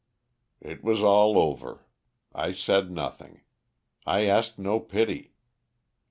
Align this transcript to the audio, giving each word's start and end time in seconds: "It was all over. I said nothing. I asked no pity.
"It 0.61 0.83
was 0.83 1.03
all 1.03 1.37
over. 1.37 1.85
I 2.33 2.53
said 2.53 2.89
nothing. 2.89 3.41
I 4.03 4.21
asked 4.23 4.57
no 4.57 4.79
pity. 4.79 5.35